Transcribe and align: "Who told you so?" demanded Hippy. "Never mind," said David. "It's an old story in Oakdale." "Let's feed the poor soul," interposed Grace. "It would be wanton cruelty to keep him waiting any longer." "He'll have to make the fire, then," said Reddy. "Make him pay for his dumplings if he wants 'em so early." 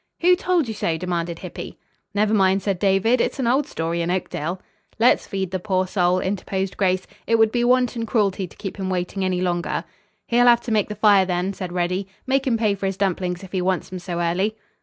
"Who 0.21 0.35
told 0.35 0.67
you 0.67 0.73
so?" 0.73 0.97
demanded 0.97 1.37
Hippy. 1.37 1.77
"Never 2.15 2.33
mind," 2.33 2.63
said 2.63 2.79
David. 2.79 3.21
"It's 3.21 3.37
an 3.37 3.45
old 3.45 3.67
story 3.67 4.01
in 4.01 4.09
Oakdale." 4.09 4.59
"Let's 4.97 5.27
feed 5.27 5.51
the 5.51 5.59
poor 5.59 5.85
soul," 5.85 6.17
interposed 6.19 6.75
Grace. 6.75 7.05
"It 7.27 7.37
would 7.37 7.51
be 7.51 7.63
wanton 7.63 8.07
cruelty 8.07 8.47
to 8.47 8.57
keep 8.57 8.77
him 8.77 8.89
waiting 8.89 9.23
any 9.23 9.41
longer." 9.41 9.83
"He'll 10.25 10.47
have 10.47 10.61
to 10.61 10.71
make 10.71 10.89
the 10.89 10.95
fire, 10.95 11.27
then," 11.27 11.53
said 11.53 11.71
Reddy. 11.71 12.07
"Make 12.25 12.47
him 12.47 12.57
pay 12.57 12.73
for 12.73 12.87
his 12.87 12.97
dumplings 12.97 13.43
if 13.43 13.51
he 13.51 13.61
wants 13.61 13.91
'em 13.93 13.99
so 13.99 14.19
early." 14.19 14.55